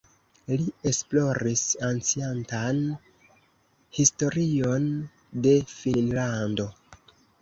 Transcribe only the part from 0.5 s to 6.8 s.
Li esploris anciantan historion de Finnlando.